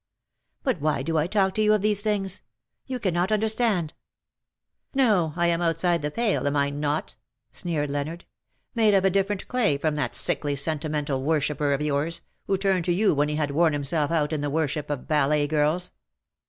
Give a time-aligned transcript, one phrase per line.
[0.63, 2.41] But why do I talk to you of these things?
[2.87, 3.93] You cannot under stand
[4.95, 5.33] ""No!
[5.35, 7.13] I am outside the pale, am I not?"
[7.51, 8.25] sneered Leonard;^'
[8.73, 12.91] made of a different clay from that sickly sentimental worshipper of yours, who turned to
[12.91, 15.91] you 293 when he had worn himself out in the worship of ballet girls.